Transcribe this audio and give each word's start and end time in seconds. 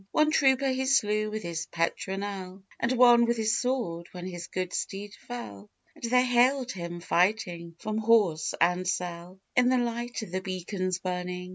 One 0.13 0.31
trooper 0.31 0.67
he 0.69 0.87
slew 0.87 1.29
with 1.29 1.43
his 1.43 1.67
petronel, 1.67 2.63
And 2.79 2.91
one 2.93 3.27
with 3.27 3.37
his 3.37 3.55
sword 3.61 4.07
when 4.13 4.25
his 4.25 4.47
good 4.47 4.73
steed 4.73 5.13
fell, 5.13 5.69
And 5.93 6.03
they 6.05 6.25
haled 6.25 6.71
him, 6.71 7.01
fighting, 7.01 7.75
from 7.77 7.99
horse 7.99 8.55
and 8.59 8.87
sell 8.87 9.39
In 9.55 9.69
the 9.69 9.77
light 9.77 10.23
of 10.23 10.31
the 10.31 10.41
beacon's 10.41 10.97
burning. 10.97 11.49